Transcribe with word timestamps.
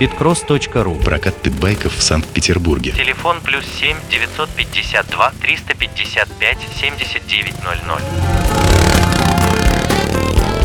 Питкросс.ру 0.00 0.94
Прокат 0.94 1.36
питбайков 1.36 1.94
в 1.94 2.02
Санкт-Петербурге. 2.02 2.92
Телефон 2.92 3.42
плюс 3.42 3.66
7 3.66 3.98
952 4.10 5.32
355 5.42 6.58
7900. 6.80 8.00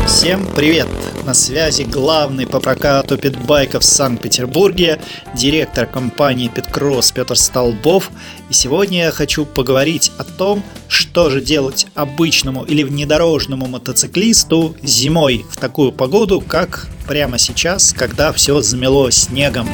Всем 0.06 0.46
привет! 0.54 0.88
На 1.26 1.34
связи 1.34 1.82
главный 1.82 2.46
по 2.46 2.60
прокату 2.60 3.18
питбайков 3.18 3.82
в 3.82 3.84
Санкт-Петербурге, 3.84 5.00
директор 5.34 5.84
компании 5.84 6.46
Питкросс 6.46 7.10
Петр 7.10 7.34
Столбов. 7.36 8.12
И 8.48 8.52
сегодня 8.52 9.06
я 9.06 9.10
хочу 9.10 9.44
поговорить 9.44 10.12
о 10.18 10.24
том, 10.24 10.62
что 10.86 11.28
же 11.28 11.40
делать 11.40 11.88
обычному 11.96 12.62
или 12.62 12.84
внедорожному 12.84 13.66
мотоциклисту 13.66 14.76
зимой 14.84 15.44
в 15.50 15.56
такую 15.56 15.90
погоду, 15.90 16.40
как 16.40 16.86
прямо 17.08 17.38
сейчас, 17.38 17.92
когда 17.92 18.32
все 18.32 18.60
замело 18.60 19.10
снегом. 19.10 19.68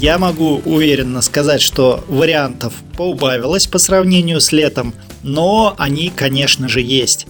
Я 0.00 0.18
могу 0.18 0.62
уверенно 0.64 1.20
сказать, 1.20 1.60
что 1.60 2.04
вариантов 2.06 2.74
поубавилось 2.96 3.66
по 3.66 3.78
сравнению 3.78 4.40
с 4.40 4.52
летом, 4.52 4.94
но 5.24 5.74
они, 5.78 6.12
конечно 6.14 6.68
же, 6.68 6.80
есть. 6.80 7.26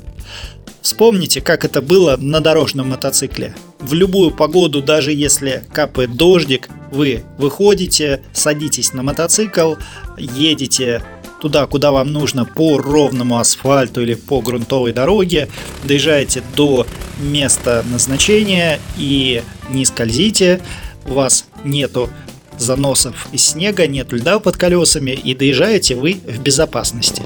Вспомните, 0.82 1.40
как 1.40 1.64
это 1.64 1.80
было 1.80 2.16
на 2.16 2.40
дорожном 2.40 2.90
мотоцикле. 2.90 3.54
В 3.78 3.94
любую 3.94 4.32
погоду, 4.32 4.82
даже 4.82 5.12
если 5.12 5.64
капает 5.72 6.16
дождик, 6.16 6.68
вы 6.90 7.22
выходите, 7.38 8.22
садитесь 8.32 8.92
на 8.92 9.02
мотоцикл, 9.04 9.74
едете 10.18 11.02
туда, 11.40 11.66
куда 11.66 11.92
вам 11.92 12.12
нужно 12.12 12.44
по 12.44 12.78
ровному 12.78 13.38
асфальту 13.38 14.02
или 14.02 14.14
по 14.14 14.40
грунтовой 14.40 14.92
дороге, 14.92 15.48
доезжаете 15.84 16.42
до 16.56 16.86
места 17.20 17.84
назначения 17.90 18.80
и 18.96 19.42
не 19.70 19.84
скользите, 19.84 20.60
у 21.06 21.14
вас 21.14 21.46
нету 21.64 22.10
заносов 22.58 23.28
из 23.32 23.44
снега, 23.44 23.86
нет 23.86 24.12
льда 24.12 24.40
под 24.40 24.56
колесами 24.56 25.12
и 25.12 25.34
доезжаете 25.34 25.94
вы 25.94 26.14
в 26.14 26.40
безопасности. 26.40 27.22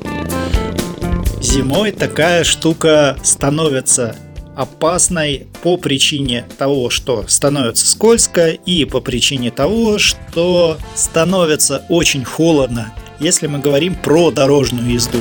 Зимой 1.47 1.93
такая 1.93 2.43
штука 2.43 3.17
становится 3.23 4.17
опасной 4.57 5.47
по 5.63 5.77
причине 5.77 6.45
того, 6.59 6.91
что 6.91 7.25
становится 7.29 7.87
скользко 7.87 8.49
и 8.51 8.85
по 8.85 9.01
причине 9.01 9.53
того, 9.53 9.99
что 9.99 10.77
становится 10.97 11.85
очень 11.89 12.25
холодно, 12.25 12.93
если 13.21 13.47
мы 13.47 13.61
говорим 13.61 13.95
про 13.95 14.33
дорожную 14.33 14.91
езду. 14.93 15.21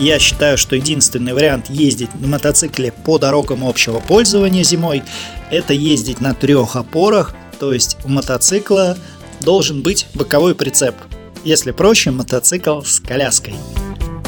Я 0.00 0.18
считаю, 0.18 0.58
что 0.58 0.74
единственный 0.74 1.34
вариант 1.34 1.70
ездить 1.70 2.12
на 2.16 2.26
мотоцикле 2.26 2.90
по 2.90 3.18
дорогам 3.18 3.64
общего 3.64 4.00
пользования 4.00 4.64
зимой– 4.64 5.04
это 5.52 5.72
ездить 5.72 6.20
на 6.20 6.34
трех 6.34 6.74
опорах, 6.74 7.32
то 7.60 7.72
есть 7.72 7.96
у 8.04 8.08
мотоцикла 8.08 8.98
должен 9.40 9.82
быть 9.82 10.08
боковой 10.14 10.56
прицеп. 10.56 10.96
Если 11.44 11.70
проще, 11.70 12.10
мотоцикл 12.10 12.82
с 12.82 12.98
коляской. 12.98 13.54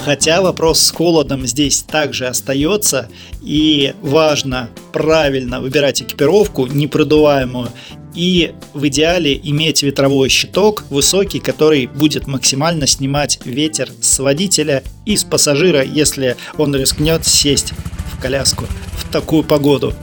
Хотя 0.04 0.42
вопрос 0.42 0.80
с 0.80 0.90
холодом 0.90 1.46
здесь 1.46 1.80
также 1.80 2.26
остается, 2.26 3.08
и 3.40 3.94
важно 4.02 4.68
правильно 4.92 5.62
выбирать 5.62 6.02
экипировку, 6.02 6.66
непродуваемую, 6.66 7.70
и 8.14 8.52
в 8.74 8.86
идеале 8.88 9.40
иметь 9.42 9.82
ветровой 9.82 10.28
щиток 10.28 10.84
высокий, 10.90 11.40
который 11.40 11.86
будет 11.86 12.26
максимально 12.26 12.86
снимать 12.86 13.40
ветер 13.46 13.90
с 14.02 14.18
водителя 14.18 14.82
и 15.06 15.16
с 15.16 15.24
пассажира, 15.24 15.82
если 15.82 16.36
он 16.58 16.76
рискнет 16.76 17.26
сесть 17.26 17.72
в 18.12 18.20
коляску 18.20 18.66
в 18.98 19.10
такую 19.10 19.42
погоду. 19.42 19.94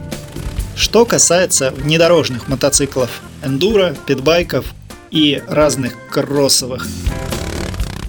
Что 0.76 1.06
касается 1.06 1.70
внедорожных 1.78 2.48
мотоциклов, 2.48 3.22
эндуро, 3.44 3.96
питбайков 4.08 4.66
и 5.12 5.44
разных 5.48 5.94
кроссовых 6.10 6.88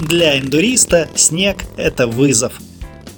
для 0.02 0.38
эндуриста 0.38 1.08
снег– 1.14 1.64
это 1.76 2.06
вызов. 2.06 2.54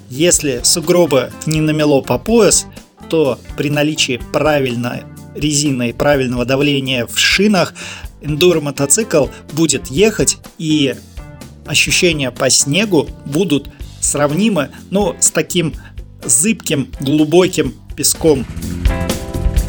Если 0.09 0.61
сугроба 0.63 1.31
не 1.45 1.59
намело 1.59 2.01
по 2.01 2.17
пояс, 2.17 2.67
то 3.09 3.39
при 3.57 3.69
наличии 3.69 4.21
правильной 4.31 5.03
резины 5.33 5.89
и 5.89 5.93
правильного 5.93 6.45
давления 6.45 7.07
в 7.07 7.17
шинах 7.17 7.73
эндуро-мотоцикл 8.21 9.27
будет 9.53 9.87
ехать 9.87 10.37
и 10.57 10.95
ощущения 11.65 12.31
по 12.31 12.49
снегу 12.49 13.09
будут 13.25 13.69
сравнимы, 13.99 14.69
но 14.91 15.15
с 15.19 15.31
таким 15.31 15.73
зыбким, 16.23 16.91
глубоким 16.99 17.73
песком. 17.95 18.45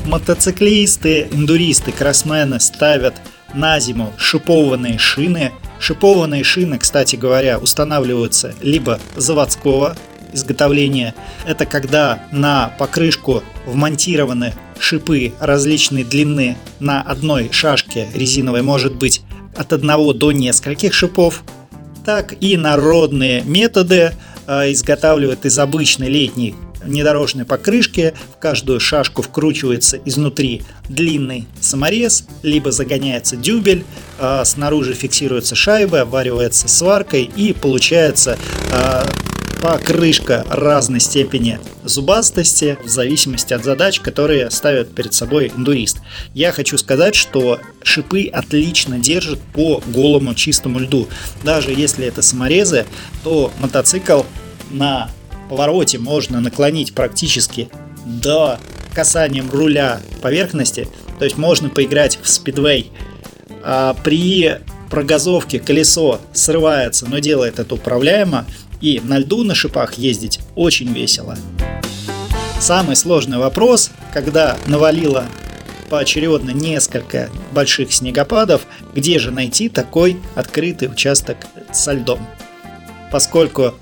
Мотоциклисты, 0.05 1.29
эндуристы, 1.33 1.93
кроссмены 1.93 2.61
ставят 2.61 3.15
на 3.55 3.81
зиму 3.81 4.13
шипованные 4.19 4.99
шины– 4.99 5.53
Шипованные 5.79 6.45
шины, 6.45 6.79
кстати 6.79 7.17
говоря, 7.17 7.59
устанавливаются 7.59 8.55
либо 8.61 8.99
заводского 9.17 9.97
изготовления. 10.33 11.15
Это 11.47 11.67
когда 11.67 12.21
на 12.33 12.73
покрышку 12.79 13.43
вмонтированы 13.67 14.55
шипы 14.79 15.33
различной 15.41 16.05
длины 16.05 16.57
на 16.81 17.03
одной 17.03 17.51
шашке 17.53 18.09
резиновой 18.15 18.63
может 18.63 18.95
быть 18.97 19.23
от 19.57 19.73
одного 19.73 20.13
до 20.13 20.33
нескольких 20.33 20.93
шипов. 20.95 21.43
Так 22.05 22.35
и 22.41 22.57
народные 22.57 23.43
методы 23.43 24.13
э, 24.47 24.73
изготавливают 24.73 25.45
из 25.45 25.59
обычной 25.59 26.09
летней 26.09 26.55
внедорожной 26.83 27.45
покрышке 27.45 28.15
в 28.35 28.39
каждую 28.39 28.81
шашку 28.81 29.23
вкручивается 29.23 29.99
изнутри 30.05 30.63
длинный 30.89 31.47
саморез, 31.61 32.27
либо 32.43 32.71
загоняется 32.71 33.37
дюбель, 33.37 33.85
а 34.19 34.45
снаружи 34.45 34.95
фиксируется 34.95 35.55
шайба, 35.55 36.03
обваривается 36.03 36.69
сваркой 36.69 37.25
и 37.25 37.53
получается 37.53 38.39
а, 38.73 39.07
покрышка 39.61 40.45
разной 40.49 41.01
степени 41.01 41.59
зубастости 41.85 42.79
в 42.85 42.89
зависимости 42.89 43.53
от 43.53 43.65
задач, 43.65 44.01
которые 44.01 44.51
ставят 44.51 44.95
перед 44.95 45.15
собой 45.15 45.53
эндурист. 45.57 45.99
Я 46.35 46.53
хочу 46.53 46.79
сказать, 46.79 47.15
что 47.15 47.61
шипы 47.83 48.29
отлично 48.33 48.99
держат 48.99 49.41
по 49.55 49.83
голому 49.89 50.35
чистому 50.35 50.79
льду. 50.79 51.09
Даже 51.43 51.73
если 51.73 52.07
это 52.07 52.23
саморезы, 52.23 52.87
то 53.25 53.53
мотоцикл 53.59 54.23
на 54.71 55.11
повороте 55.49 55.99
можно 55.99 56.41
наклонить 56.41 56.95
практически 56.95 57.69
до 58.05 58.59
касанием 58.95 59.51
руля 59.51 60.01
поверхности, 60.23 60.89
то 61.19 61.25
есть 61.25 61.37
можно 61.37 61.69
поиграть 61.69 62.19
в 62.23 62.29
спидвей. 62.29 62.93
А 63.63 63.95
при 63.95 64.59
прогазовке 64.91 65.59
колесо 65.59 66.21
срывается, 66.33 67.07
но 67.07 67.19
делает 67.19 67.59
это 67.59 67.75
управляемо, 67.75 68.47
и 68.81 69.01
на 69.03 69.19
льду 69.19 69.43
на 69.43 69.55
шипах 69.55 69.95
ездить 69.95 70.41
очень 70.55 70.93
весело. 70.93 71.37
Самый 72.61 72.97
сложный 72.97 73.39
вопрос, 73.39 73.91
когда 74.13 74.57
навалило 74.67 75.27
поочередно 75.91 76.51
несколько 76.51 77.31
больших 77.53 77.93
снегопадов, 77.93 78.63
где 78.95 79.19
же 79.19 79.31
найти 79.31 79.69
такой 79.69 80.17
открытый 80.35 80.89
участок 80.89 81.37
со 81.73 81.93
льдом. 81.93 82.27
Поскольку 83.13 83.75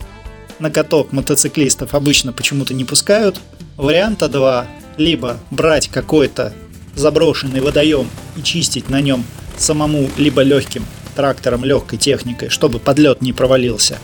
на 0.59 0.71
каток 0.71 1.13
мотоциклистов 1.13 1.95
обычно 1.95 2.33
почему-то 2.33 2.75
не 2.75 2.85
пускают. 2.85 3.41
Варианта 3.77 4.29
два. 4.29 4.67
Либо 4.97 5.39
брать 5.51 5.89
какой-то 5.89 6.53
заброшенный 6.95 7.61
водоем 7.61 8.09
и 8.37 8.43
чистить 8.43 8.89
на 8.89 9.01
нем 9.01 9.25
самому 9.59 10.09
либо 10.17 10.43
легким 10.43 10.85
трактором, 11.17 11.65
легкой 11.65 11.99
техникой, 11.99 12.49
чтобы 12.49 12.79
подлет 12.79 13.23
не 13.23 13.33
провалился, 13.33 13.99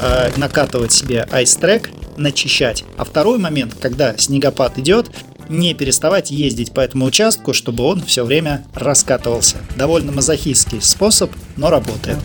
э, 0.00 0.30
накатывать 0.36 0.92
себе 0.92 1.26
айстрек, 1.30 1.90
начищать. 2.16 2.84
А 2.96 3.04
второй 3.04 3.38
момент, 3.38 3.74
когда 3.80 4.16
снегопад 4.16 4.78
идет, 4.78 5.10
не 5.48 5.72
переставать 5.74 6.30
ездить 6.30 6.72
по 6.72 6.80
этому 6.80 7.06
участку, 7.06 7.54
чтобы 7.54 7.84
он 7.84 8.02
все 8.02 8.24
время 8.24 8.64
раскатывался. 8.74 9.56
Довольно 9.76 10.12
мазохистский 10.12 10.82
способ, 10.82 11.30
но 11.56 11.70
работает. 11.70 12.18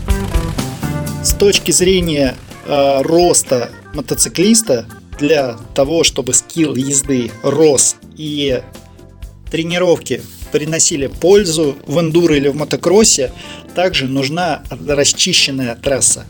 С 1.24 1.34
точки 1.34 1.72
зрения 1.72 2.36
э, 2.65 3.01
роста 3.01 3.69
мотоциклиста, 3.94 4.88
для 5.19 5.57
того, 5.75 6.04
чтобы 6.04 6.33
скилл 6.33 6.75
езды 6.75 7.31
рос 7.44 7.95
и 8.18 8.62
тренировки 9.51 10.21
приносили 10.51 11.07
пользу 11.07 11.75
в 11.86 12.00
эндуро 12.00 12.36
или 12.36 12.48
в 12.48 12.56
мотокроссе, 12.56 13.31
также 13.75 14.07
нужна 14.07 14.63
расчищенная 14.69 15.75
трасса. 15.75 16.25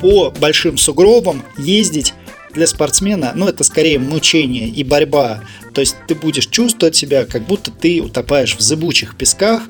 По 0.00 0.30
большим 0.30 0.78
сугробам 0.78 1.42
ездить 1.58 2.14
для 2.52 2.66
спортсмена, 2.66 3.32
ну 3.34 3.48
это 3.48 3.64
скорее 3.64 3.98
мучение 3.98 4.68
и 4.68 4.84
борьба. 4.84 5.42
То 5.74 5.80
есть 5.80 5.96
ты 6.06 6.14
будешь 6.14 6.46
чувствовать 6.46 6.96
себя, 6.96 7.26
как 7.26 7.44
будто 7.44 7.70
ты 7.70 8.00
утопаешь 8.00 8.56
в 8.56 8.60
зыбучих 8.60 9.16
песках. 9.16 9.62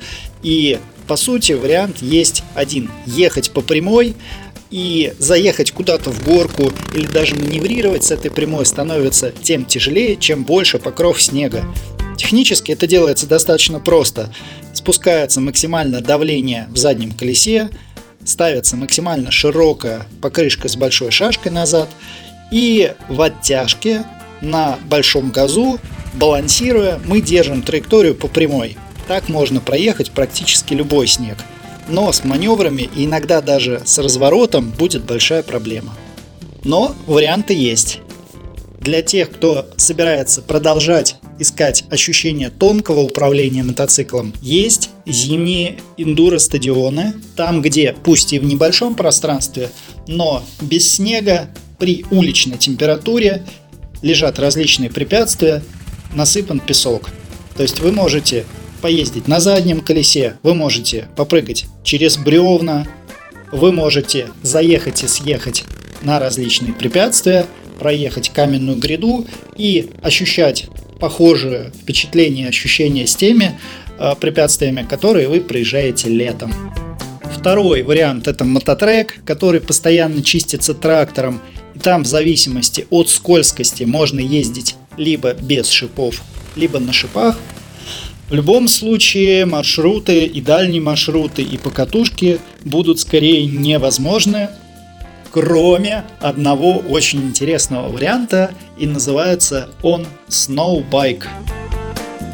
И 0.43 0.79
по 1.07 1.17
сути 1.17 1.53
вариант 1.53 2.03
есть 2.03 2.43
один. 2.55 2.91
Ехать 3.07 3.51
по 3.51 3.61
прямой, 3.61 4.15
и 4.71 5.15
заехать 5.19 5.71
куда-то 5.71 6.11
в 6.11 6.25
горку 6.25 6.73
или 6.95 7.07
даже 7.07 7.37
маневрировать 7.37 8.05
с 8.05 8.11
этой 8.11 8.31
прямой 8.31 8.67
становится 8.67 9.31
тем 9.31 9.65
тяжелее, 9.65 10.17
чем 10.17 10.45
больше 10.45 10.79
покров 10.79 11.21
снега. 11.23 11.65
Технически 12.17 12.73
это 12.73 12.87
делается 12.87 13.27
достаточно 13.27 13.79
просто. 13.79 14.33
Спускается 14.73 15.41
максимальное 15.41 16.01
давление 16.01 16.69
в 16.71 16.77
заднем 16.77 17.13
колесе, 17.13 17.71
ставится 18.25 18.77
максимально 18.77 19.31
широкая 19.31 20.07
покрышка 20.21 20.69
с 20.69 20.77
большой 20.77 21.11
шашкой 21.11 21.53
назад, 21.53 21.89
и 22.51 22.93
в 23.09 23.21
оттяжке 23.21 24.05
на 24.41 24.79
большом 24.89 25.31
газу, 25.31 25.79
балансируя, 26.15 27.01
мы 27.05 27.21
держим 27.21 27.63
траекторию 27.63 28.15
по 28.15 28.29
прямой. 28.29 28.77
Так 29.09 29.29
можно 29.29 29.61
проехать 29.61 30.11
практически 30.11 30.75
любой 30.75 31.07
снег. 31.07 31.37
Но 31.89 32.11
с 32.13 32.25
маневрами 32.25 32.89
и 32.95 33.05
иногда 33.05 33.41
даже 33.41 33.83
с 33.85 33.99
разворотом 33.99 34.71
будет 34.71 35.05
большая 35.05 35.43
проблема. 35.43 35.95
Но 36.65 36.95
варианты 37.07 37.55
есть. 37.55 38.01
Для 38.81 39.03
тех, 39.03 39.31
кто 39.31 39.69
собирается 39.77 40.43
продолжать 40.43 41.17
искать 41.39 41.85
ощущение 41.91 42.51
тонкого 42.51 43.01
управления 43.01 43.63
мотоциклом, 43.63 44.33
есть 44.41 44.91
зимние 45.07 45.79
эндуро-стадионы, 45.97 47.15
там, 47.37 47.63
где, 47.63 47.95
пусть 48.05 48.33
и 48.33 48.39
в 48.39 48.45
небольшом 48.45 48.95
пространстве, 48.95 49.71
но 50.07 50.43
без 50.61 50.95
снега, 50.95 51.51
при 51.79 52.05
уличной 52.11 52.59
температуре 52.59 53.45
лежат 54.03 54.39
различные 54.39 54.91
препятствия, 54.91 55.63
насыпан 56.15 56.61
песок. 56.61 57.11
То 57.57 57.63
есть 57.63 57.81
вы 57.81 57.93
можете 57.93 58.45
поездить 58.87 59.27
на 59.27 59.41
заднем 59.41 59.81
колесе, 59.81 60.37
вы 60.45 60.55
можете 60.55 61.09
попрыгать 61.17 61.65
через 61.83 62.17
бревна, 62.17 62.87
вы 63.51 63.73
можете 63.73 64.29
заехать 64.43 65.03
и 65.03 65.09
съехать 65.09 65.65
на 66.03 66.21
различные 66.21 66.73
препятствия, 66.73 67.47
проехать 67.81 68.29
каменную 68.29 68.79
гряду 68.79 69.27
и 69.57 69.91
ощущать 70.03 70.69
похожее 71.01 71.73
впечатление, 71.83 72.49
ощущение 72.49 73.09
с 73.09 73.17
теми 73.17 73.59
э, 73.99 74.13
препятствиями, 74.21 74.87
которые 74.89 75.27
вы 75.27 75.41
проезжаете 75.41 76.09
летом. 76.09 76.55
Второй 77.37 77.83
вариант 77.83 78.29
это 78.29 78.45
мототрек, 78.45 79.17
который 79.25 79.61
постоянно 79.61 80.23
чистится 80.23 80.75
трактором, 80.75 81.41
и 81.75 81.81
там 81.81 82.05
в 82.05 82.07
зависимости 82.07 82.87
от 82.91 83.11
скользкости 83.11 83.83
можно 83.83 84.21
ездить 84.21 84.77
либо 84.97 85.33
без 85.33 85.71
шипов, 85.71 86.23
либо 86.55 86.79
на 86.79 86.93
шипах. 86.93 87.37
В 88.29 88.35
любом 88.35 88.67
случае 88.67 89.47
маршруты 89.47 90.25
и 90.25 90.41
дальние 90.41 90.81
маршруты 90.81 91.43
и 91.43 91.57
покатушки 91.59 92.41
будут 92.65 92.99
скорее 92.99 93.47
невозможны, 93.47 94.49
кроме 95.31 96.05
одного 96.19 96.79
очень 96.79 97.21
интересного 97.23 97.89
варианта, 97.89 98.51
и 98.79 98.87
называется 98.87 99.69
он 99.81 100.07
Snowbike. 100.29 101.23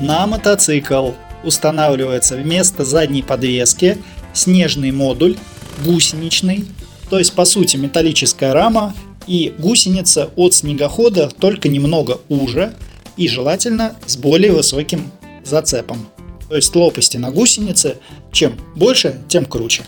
На 0.00 0.26
мотоцикл 0.26 1.10
устанавливается 1.44 2.36
вместо 2.36 2.86
задней 2.86 3.22
подвески 3.22 3.98
снежный 4.32 4.92
модуль, 4.92 5.36
гусеничный, 5.84 6.64
то 7.10 7.18
есть 7.18 7.34
по 7.34 7.44
сути 7.44 7.76
металлическая 7.76 8.54
рама 8.54 8.94
и 9.26 9.52
гусеница 9.58 10.30
от 10.36 10.54
снегохода 10.54 11.28
только 11.28 11.68
немного 11.68 12.18
уже 12.30 12.72
и 13.18 13.28
желательно 13.28 13.94
с 14.06 14.16
более 14.16 14.52
высоким 14.52 15.10
зацепом. 15.44 16.08
То 16.48 16.56
есть 16.56 16.74
лопасти 16.74 17.16
на 17.16 17.30
гусенице. 17.30 17.98
Чем 18.30 18.58
больше, 18.76 19.20
тем 19.28 19.44
круче. 19.44 19.84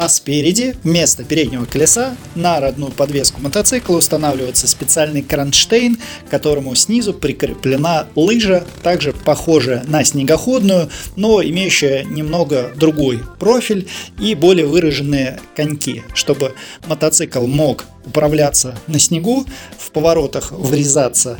А 0.00 0.08
спереди, 0.08 0.76
вместо 0.82 1.24
переднего 1.24 1.66
колеса, 1.66 2.16
на 2.34 2.58
родную 2.58 2.90
подвеску 2.90 3.42
мотоцикла 3.42 3.96
устанавливается 3.96 4.66
специальный 4.66 5.20
кронштейн, 5.20 5.98
к 6.26 6.30
которому 6.30 6.74
снизу 6.74 7.12
прикреплена 7.12 8.06
лыжа, 8.14 8.64
также 8.82 9.12
похожая 9.12 9.84
на 9.86 10.02
снегоходную, 10.02 10.88
но 11.16 11.42
имеющая 11.42 12.04
немного 12.04 12.72
другой 12.76 13.20
профиль 13.38 13.88
и 14.18 14.34
более 14.34 14.64
выраженные 14.64 15.38
коньки, 15.54 16.02
чтобы 16.14 16.54
мотоцикл 16.86 17.46
мог 17.46 17.84
управляться 18.06 18.78
на 18.86 18.98
снегу, 18.98 19.44
в 19.76 19.90
поворотах 19.90 20.52
врезаться 20.52 21.38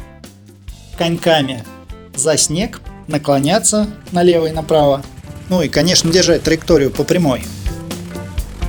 коньками 0.98 1.64
за 2.14 2.36
снег, 2.36 2.82
наклоняться 3.10 3.88
налево 4.12 4.46
и 4.46 4.52
направо, 4.52 5.02
ну 5.50 5.62
и, 5.62 5.68
конечно, 5.68 6.10
держать 6.10 6.42
траекторию 6.42 6.90
по 6.90 7.04
прямой. 7.04 7.42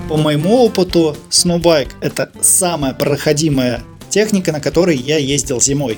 По 0.10 0.18
моему 0.18 0.66
опыту, 0.66 1.16
сноубайк– 1.30 1.96
это 2.02 2.32
самая 2.42 2.94
проходимая 2.94 3.82
техника, 4.10 4.52
на 4.52 4.60
которой 4.60 4.98
я 4.98 5.18
ездил 5.18 5.62
зимой. 5.62 5.98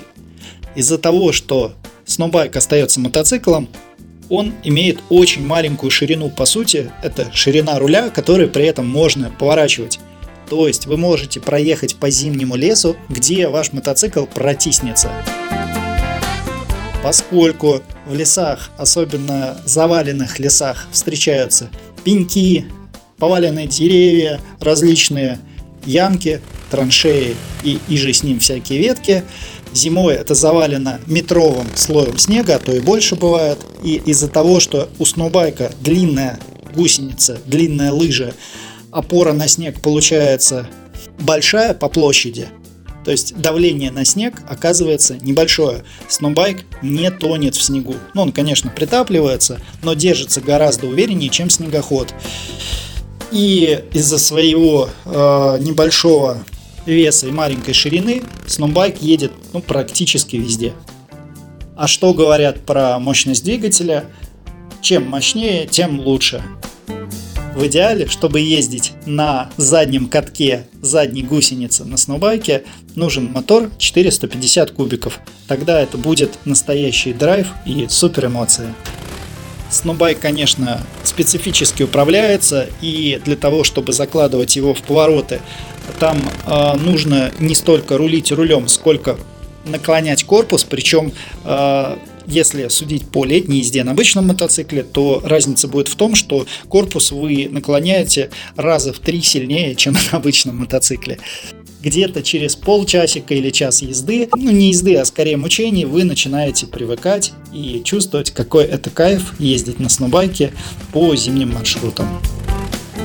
Из-за 0.75 0.97
того, 0.97 1.31
что 1.31 1.73
сноубайк 2.05 2.55
остается 2.55 2.99
мотоциклом, 2.99 3.69
он 4.29 4.53
имеет 4.63 4.99
очень 5.09 5.45
маленькую 5.45 5.89
ширину, 5.89 6.29
по 6.29 6.45
сути, 6.45 6.91
это 7.01 7.31
ширина 7.33 7.79
руля, 7.79 8.09
который 8.09 8.47
при 8.47 8.65
этом 8.65 8.87
можно 8.87 9.31
поворачивать. 9.31 9.99
То 10.49 10.67
есть 10.67 10.85
вы 10.85 10.97
можете 10.97 11.39
проехать 11.39 11.95
по 11.95 12.09
зимнему 12.09 12.55
лесу, 12.55 12.95
где 13.09 13.47
ваш 13.47 13.71
мотоцикл 13.71 14.25
протиснется. 14.25 15.11
Поскольку 17.01 17.81
в 18.05 18.13
лесах, 18.13 18.69
особенно 18.77 19.57
заваленных 19.65 20.39
лесах, 20.39 20.87
встречаются 20.91 21.69
пеньки, 22.03 22.65
поваленные 23.17 23.67
деревья, 23.67 24.39
различные 24.59 25.39
ямки, 25.85 26.41
траншеи 26.71 27.35
и, 27.63 27.79
и 27.87 27.97
же 27.97 28.13
с 28.13 28.23
ним 28.23 28.39
всякие 28.39 28.79
ветки. 28.79 29.23
Зимой 29.73 30.15
это 30.15 30.35
завалено 30.35 30.99
метровым 31.07 31.67
слоем 31.75 32.17
снега, 32.17 32.55
а 32.55 32.59
то 32.59 32.73
и 32.73 32.79
больше 32.79 33.15
бывает. 33.15 33.59
И 33.83 33.95
из-за 34.05 34.27
того, 34.27 34.59
что 34.59 34.89
у 34.99 35.05
сноубайка 35.05 35.71
длинная 35.81 36.39
гусеница, 36.75 37.39
длинная 37.45 37.91
лыжа, 37.91 38.33
опора 38.91 39.33
на 39.33 39.47
снег 39.47 39.81
получается 39.81 40.67
большая 41.19 41.73
по 41.73 41.89
площади, 41.89 42.49
то 43.03 43.11
есть 43.11 43.35
давление 43.35 43.91
на 43.91 44.05
снег 44.05 44.41
оказывается 44.47 45.17
небольшое. 45.21 45.83
Сноубайк 46.07 46.65
не 46.81 47.11
тонет 47.11 47.55
в 47.55 47.61
снегу. 47.61 47.95
Ну, 48.13 48.23
он, 48.23 48.31
конечно, 48.31 48.69
притапливается, 48.69 49.59
но 49.81 49.93
держится 49.93 50.41
гораздо 50.41 50.87
увереннее, 50.87 51.29
чем 51.29 51.49
снегоход. 51.49 52.13
И 53.31 53.83
из-за 53.93 54.19
своего 54.19 54.89
э, 55.05 55.09
небольшого 55.59 56.43
веса 56.85 57.27
и 57.27 57.31
маленькой 57.31 57.73
ширины 57.73 58.23
сноубайк 58.45 59.01
едет 59.01 59.31
ну, 59.53 59.61
практически 59.61 60.35
везде. 60.35 60.73
А 61.75 61.87
что 61.87 62.13
говорят 62.13 62.65
про 62.65 62.99
мощность 62.99 63.43
двигателя? 63.43 64.05
Чем 64.81 65.07
мощнее, 65.09 65.65
тем 65.65 65.99
лучше. 65.99 66.43
В 67.55 67.67
идеале, 67.67 68.07
чтобы 68.07 68.39
ездить 68.39 68.93
на 69.05 69.51
заднем 69.57 70.07
катке 70.07 70.65
задней 70.81 71.21
гусеницы 71.21 71.85
на 71.85 71.97
сноубайке, 71.97 72.63
нужен 72.95 73.31
мотор 73.31 73.69
450 73.77 74.71
кубиков. 74.71 75.19
Тогда 75.47 75.79
это 75.79 75.97
будет 75.97 76.31
настоящий 76.45 77.13
драйв 77.13 77.47
и 77.65 77.85
супер 77.89 78.25
эмоции. 78.25 78.73
Сноубайк, 79.69 80.19
конечно, 80.19 80.81
специфически 81.03 81.83
управляется, 81.83 82.69
и 82.81 83.21
для 83.23 83.35
того, 83.35 83.63
чтобы 83.63 83.93
закладывать 83.93 84.55
его 84.55 84.73
в 84.73 84.81
повороты, 84.81 85.39
там 85.99 86.17
э, 86.45 86.73
нужно 86.77 87.31
не 87.39 87.53
столько 87.53 87.97
рулить 87.97 88.31
рулем, 88.31 88.67
сколько 88.67 89.17
наклонять 89.65 90.23
корпус, 90.23 90.63
причем 90.63 91.11
э, 91.43 91.97
если 92.25 92.67
судить 92.67 93.07
по 93.07 93.25
летней 93.25 93.59
езде 93.59 93.83
на 93.83 93.91
обычном 93.91 94.27
мотоцикле, 94.27 94.83
то 94.83 95.21
разница 95.23 95.67
будет 95.67 95.87
в 95.87 95.95
том, 95.95 96.15
что 96.15 96.45
корпус 96.67 97.11
вы 97.11 97.47
наклоняете 97.49 98.29
раза 98.55 98.93
в 98.93 98.99
три 98.99 99.21
сильнее, 99.21 99.75
чем 99.75 99.93
на 100.11 100.17
обычном 100.17 100.57
мотоцикле 100.57 101.19
где-то 101.83 102.23
через 102.23 102.55
полчасика 102.55 103.33
или 103.33 103.49
час 103.49 103.81
езды, 103.81 104.29
ну 104.33 104.51
не 104.51 104.69
езды, 104.69 104.95
а 104.95 105.03
скорее 105.03 105.35
мучений, 105.35 105.83
вы 105.83 106.05
начинаете 106.05 106.65
привыкать 106.65 107.33
и 107.51 107.81
чувствовать, 107.83 108.31
какой 108.31 108.63
это 108.63 108.89
кайф 108.89 109.33
ездить 109.37 109.79
на 109.79 109.89
сноубайке 109.89 110.53
по 110.93 111.13
зимним 111.15 111.53
маршрутам. 111.53 112.07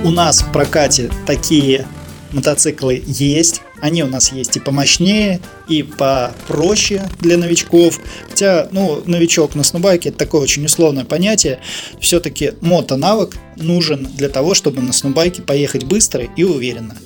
У 0.05 0.11
нас 0.11 0.43
в 0.43 0.53
прокате 0.53 1.11
такие 1.27 1.89
мотоциклы 2.33 3.03
есть. 3.07 3.63
Они 3.81 4.03
у 4.03 4.09
нас 4.09 4.33
есть 4.33 4.57
и 4.57 4.61
помощнее, 4.61 5.41
и 5.69 5.83
попроще 5.83 7.09
для 7.21 7.37
новичков. 7.37 8.01
Хотя, 8.29 8.69
ну, 8.73 9.03
новичок 9.07 9.55
на 9.55 9.63
сноубайке 9.63 10.09
это 10.09 10.19
такое 10.19 10.43
очень 10.43 10.65
условное 10.65 11.05
понятие. 11.05 11.61
Все-таки 12.01 12.53
мотонавык 12.61 13.37
нужен 13.57 14.09
для 14.17 14.29
того, 14.29 14.55
чтобы 14.55 14.83
на 14.83 14.93
сноубайке 14.93 15.43
поехать 15.43 15.85
быстро 15.85 16.25
и 16.25 16.43
уверенно. 16.45 16.97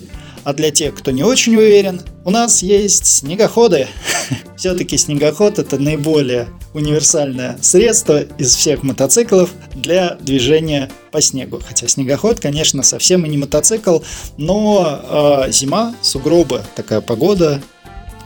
А 0.45 0.53
для 0.53 0.71
тех, 0.71 0.95
кто 0.95 1.13
не 1.13 1.23
очень 1.23 1.57
уверен, 1.57 2.03
у 2.25 2.31
нас 2.31 2.63
есть 2.63 3.07
снегоходы. 3.07 3.87
Все-таки 4.57 4.97
снегоход 4.97 5.59
это 5.59 5.79
наиболее 5.79 6.49
универсальное 6.75 7.59
средство 7.61 8.23
из 8.23 8.55
всех 8.57 8.83
мотоциклов 8.83 9.51
для 9.75 10.17
движения 10.21 10.91
по 11.13 11.21
снегу. 11.21 11.61
Хотя 11.65 11.87
снегоход, 11.87 12.41
конечно, 12.41 12.83
совсем 12.83 13.25
и 13.25 13.29
не 13.29 13.39
мотоцикл, 13.39 14.01
но 14.37 15.45
э, 15.47 15.53
зима, 15.53 15.95
сугробы, 16.03 16.63
такая 16.75 17.01
погода 17.01 17.63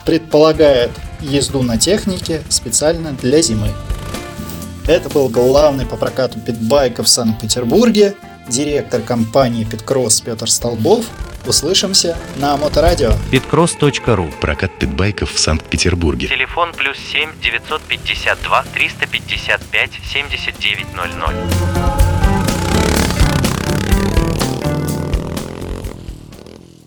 предполагает 0.06 0.92
езду 1.20 1.62
на 1.62 1.76
технике 1.76 2.42
специально 2.48 3.12
для 3.12 3.42
зимы. 3.42 3.68
Это 4.86 5.08
был 5.08 5.28
главный 5.28 5.84
по 5.84 5.96
прокату 5.96 6.38
питбайков 6.38 7.06
в 7.06 7.08
Санкт-Петербурге, 7.08 8.14
директор 8.48 9.02
компании 9.02 9.64
Питкросс 9.64 10.20
Петр 10.20 10.48
Столбов. 10.48 11.06
Услышимся 11.46 12.16
на 12.36 12.56
Моторадио. 12.56 13.12
Питкросс.ру 13.30 14.30
Прокат 14.40 14.76
питбайков 14.78 15.32
в 15.32 15.38
Санкт-Петербурге. 15.38 16.26
Телефон 16.26 16.72
плюс 16.72 16.96
7 17.12 17.30
952 17.40 18.64
355 18.74 19.90
7900. 20.12 22.05